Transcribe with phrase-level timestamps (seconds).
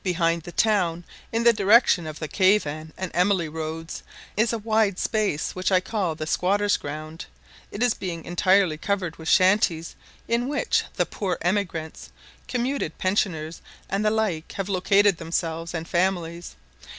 [0.03, 4.01] Behind the town, in the direction of the Cavan and Emily roads,
[4.35, 7.27] is a wide space which I call the "squatter's ground,"
[7.69, 9.95] it being entirely covered with shanties,
[10.27, 12.09] in which the poor emigrants,
[12.47, 13.61] commuted pensioners,
[13.91, 16.55] and the like, have located themselves and families.